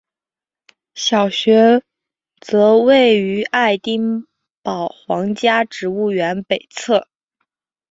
[0.95, 1.83] 小学
[2.39, 4.25] 则位于爱丁
[4.63, 7.07] 堡皇家植物园北侧。